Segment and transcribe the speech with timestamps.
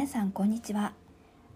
[0.00, 0.94] 皆さんこんにちは。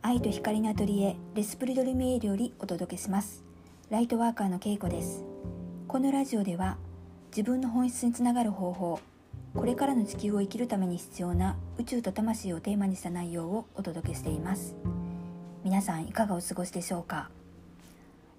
[0.03, 3.43] 愛と光のアトリエレスプリドルミエールよりお届けします。
[3.88, 5.24] ライトワーカーのけいこです。
[5.88, 6.77] このラジオでは
[7.34, 9.00] 自分の本質につながる方法
[9.54, 14.76] これからの地球を生きるために必要な宇宙と魂をテーマにした内容をお届けしています。
[15.64, 17.30] 皆さんいかがお過ごしでしょうか？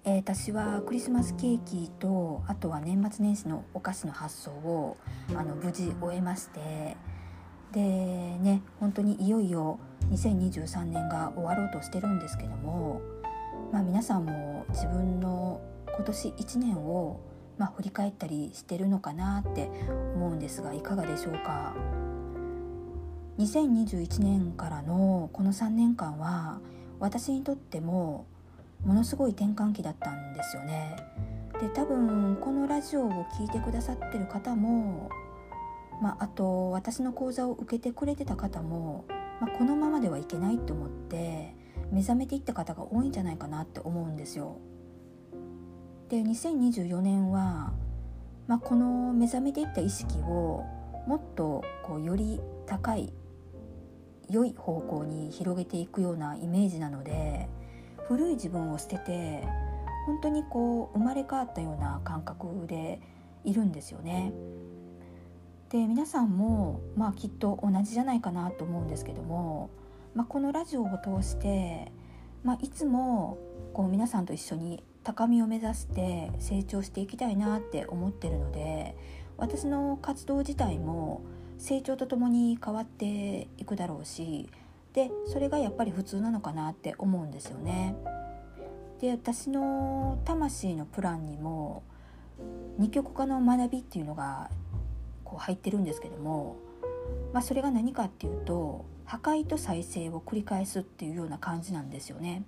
[0.04, 4.98] えー、私はクリスマスケーキとあとは年末年始のお菓子の発送を
[5.34, 6.96] あの無事終えまして
[7.76, 9.78] でね本当にいよいよ
[10.10, 13.02] 2023年が終わろうとしてるんですけども、
[13.70, 15.60] まあ、皆さんも自分の
[15.94, 17.20] 今年1年を、
[17.58, 19.68] まあ、振り返ったりしてるのかなって
[20.14, 21.74] 思うんですがいかがでしょうか
[23.38, 26.60] ？2021年からのこの3年間は
[26.98, 28.24] 私にとっても
[28.86, 30.96] ものすごい転換期だったんですよね。
[31.60, 35.10] で多分このラジオを聴いてくださってる方も
[36.00, 39.06] まあ、あと私の講座を受けてくれてた方も、
[39.40, 41.54] まあ、このままではいけないと思って
[41.90, 44.58] 目覚めていった方が多いんじゃないかなって思うんですよ。
[46.08, 47.72] で2024年は、
[48.46, 50.64] まあ、この目覚めていった意識を
[51.06, 53.12] もっとこうより高い
[54.28, 57.48] 良い方向に広げていくようなイメージなので
[58.08, 59.44] 古い自分を捨てて
[60.06, 63.00] 本当にこう生まれ変わったような感覚で
[63.44, 64.32] いるんですよね。
[65.70, 69.70] で皆さんも、まあ、きっと同じじゃないかなと思うんですけども、
[70.14, 71.90] まあ、このラジオを通して、
[72.44, 73.38] まあ、いつも
[73.72, 78.96] こう皆さんと一緒に高みを目指して成長していきたいなって思ってるので
[79.36, 81.22] 私の活動自体も
[81.58, 84.48] 成長とともに変わっていくだろうし
[84.92, 87.94] でそれがやっぱり普通なのかなって思うんですよね。
[89.00, 91.82] で私の魂のプランにも
[92.78, 94.50] 二極化の学びっていうのが
[95.26, 96.56] こう入ってるんですけども、
[97.32, 102.44] まあ、それが何かっていうと破壊と再生を繰り返すっていうような感じなんですよね。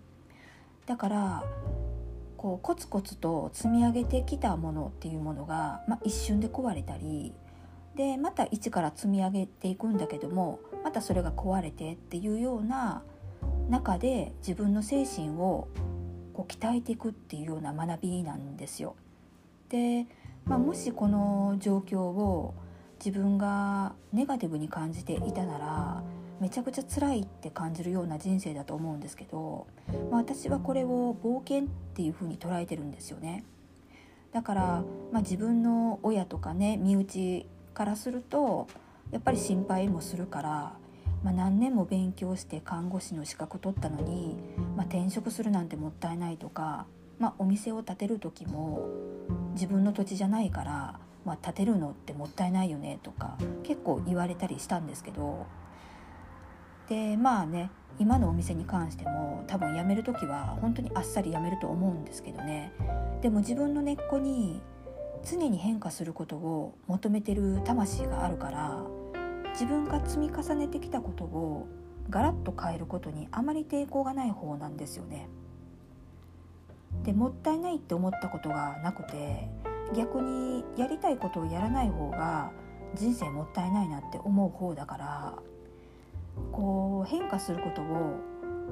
[0.86, 1.44] だから
[2.36, 7.34] こうコツコツと積み上げてきたものっていうものが、まあ、一瞬で壊れたり
[7.96, 13.02] でまた一から積み上げていくんだけどもまたそれが壊れてっていうような
[13.68, 15.68] 中で自分の精神を
[16.32, 18.94] こう鍛えていくっていうような学びなんですよ。
[19.68, 20.06] で、
[20.46, 22.54] まあ、もしこの状況を
[23.04, 26.02] 自分がネガティブに感じていたなら
[26.40, 29.66] めちゃくちゃ辛いって感じるような人生だと思うんですけど、
[30.10, 33.44] まあ、私はこれを冒険っていうふうに捉えてるんですよね。
[34.32, 34.62] だから、
[35.10, 38.68] まあ、自分の親とかね身内からすると
[39.10, 40.72] やっぱり心配もするから、
[41.24, 44.36] まあ、何年も勉強して看護師の資格取ったのに、
[44.76, 46.86] ま、転職するなんてもったいないとか、
[47.18, 48.86] ま、お店を建てる時も
[49.54, 55.46] 自分の土地じゃないからまあ、建てるのってもったいないよねとか結構言われたりしたんですけど
[56.88, 62.72] でまあね今のお店に関しても多分辞める時は本当にあっさり辞めると思うんですけどね
[63.20, 64.60] でも自分の根っこに
[65.28, 68.84] 常に変化することを求めてる魂があるから
[69.52, 71.66] 自分が積み重ねてきたことを
[72.08, 75.28] ガラッと変えることにあまり抵抗がない方なんですよね。
[77.02, 79.48] でもったいないって思ったことがなくて
[79.94, 82.50] 逆にやりたいことをやらない方が
[82.94, 85.34] 人生もったいないなって思う方だから
[86.52, 88.18] こう変化することを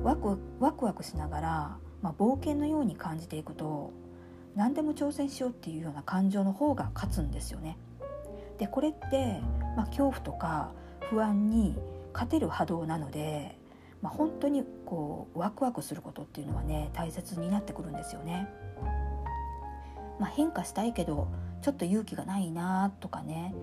[0.03, 3.93] ワクワクワクしながら、まあ、冒険のように感じていくと
[4.55, 7.77] 何でも挑戦しようっていうような感情の方が勝つんですよね。
[8.59, 9.41] でこれって、
[9.77, 10.73] まあ、恐怖とか
[11.11, 11.77] 不安に
[12.15, 13.59] 勝てる波動なので、
[14.01, 18.49] まあ、本当にこうワクワクすることっていうのはね大切になってくるんですよね。
[20.19, 21.29] まあ、変化したいけど
[21.63, 23.55] ちょっと勇気がないなとかね、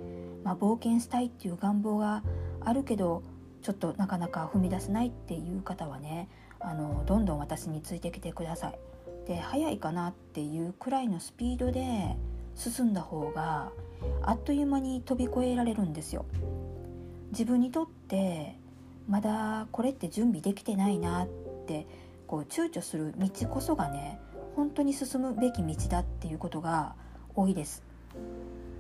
[0.43, 2.23] まあ、冒険したいっていう願望が
[2.61, 3.23] あるけど
[3.61, 6.27] ちょっとなかなか踏み出せないっていう方はね
[6.59, 8.79] あのどんどん私についてきてください。
[9.27, 12.17] で早いかなっていうくらいのスピードで
[12.55, 13.71] 進んだ方が
[14.21, 16.25] あっという間に飛び越えられるんですよ。
[17.31, 18.59] 自分にとって
[19.07, 21.27] まだこれって準備できてないなっ
[21.65, 21.87] て
[22.27, 24.19] こう躊躇する道こそがね
[24.55, 26.95] 本当に進むべき道だっていうことが
[27.35, 27.83] 多いです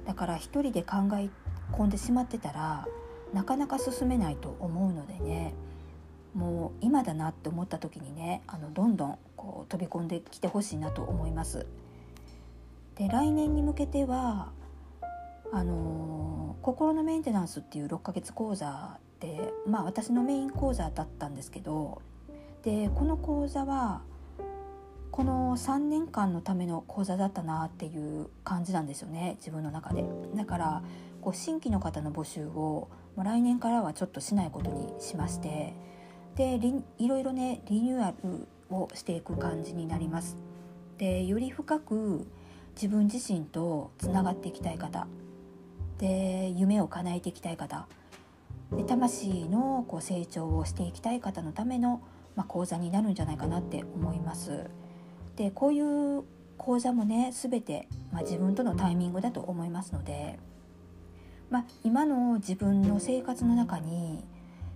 [0.05, 1.29] だから一人で考え
[1.71, 2.87] 込んでしまってたら
[3.33, 5.53] なかなか進めないと思うのでね
[6.35, 11.65] もう今だなって思った時にねあのどんどんこう飛び込んできてほしいなと思います。
[12.95, 14.51] で来年に向けては
[15.51, 22.01] あのー、心のメンテナンスっていう6ヶ月講座ってまあ私のメイン講座だったんですけど
[22.63, 24.01] でこの講座は
[25.13, 30.03] この3年間のための講座だったなっていう感じなんですよね自分の中で。
[30.33, 30.83] だから
[31.21, 35.75] こう新規の方の募集を来年からはちょっとしないことにしまして
[36.33, 36.59] で
[36.97, 40.35] いろいろねリニューアルをしていく感じになります。
[40.97, 42.25] でより深く
[42.73, 45.05] 自分自身とつながっていきたい方。
[45.99, 47.87] で夢を叶えていきたい方。
[48.75, 52.01] で魂のこう成長をしていきたい方のための、
[52.35, 54.71] まあ、講座になるんじゃないかなって思います。
[55.35, 56.23] でこういう
[56.57, 60.39] 講座もね全て、まあ、自分とのタイミングだと思いますので、
[61.49, 64.23] まあ、今の自分の生活の中に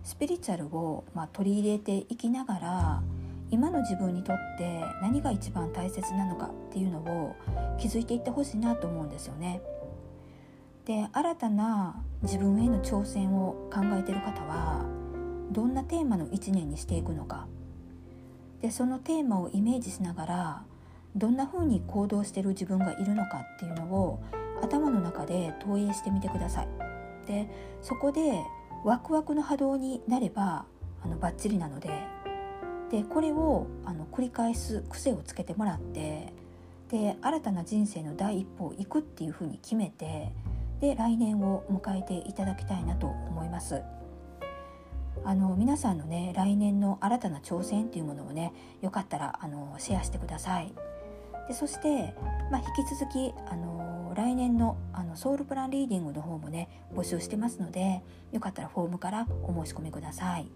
[0.04, 3.04] スピリチュアルを、まあ、取り入れていきながら
[3.50, 7.36] 今の自分にとって何が一番大切なのかっていうのを
[7.78, 9.62] 気づいていってほしいなと思うんですよね。
[10.86, 14.86] で新たな自分への挑戦を考えてる方は
[15.52, 17.48] どんなテーマの1年にしていくのか
[18.62, 20.64] でそのテーマをイメージしながら
[21.16, 24.20] どんな風に行動してる自分がいるのかっていうのを
[24.62, 26.68] 頭の中で投影してみてください。
[27.28, 27.50] で
[27.82, 28.44] そこで
[28.84, 30.66] ワクワクの波動になれば
[31.04, 31.90] あのバッチリなので
[32.90, 36.34] でこれをあの繰り返す癖をつけてもらって
[36.90, 40.32] で新たな人生の第一歩を行くっていうふうに決めて
[40.80, 43.82] で来年を迎えていただきたいなと思います。
[45.24, 50.74] あの皆さんのね来年の新たな挑戦っていうものをねよかったらあのシェアしてください。
[51.48, 52.14] でそして、
[52.52, 60.48] まあ、引き続きあの来年のあのソウルプランリーディングの方もね募集してますのでよかったらフォームからお申し込みください。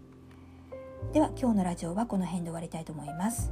[1.13, 3.51] では今日のラジオはこの辺で終わりたいと思います。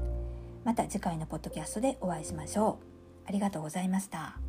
[0.63, 2.85] また次回のポッドキャストでお会いしましょう。
[3.27, 4.48] ありがとうございました。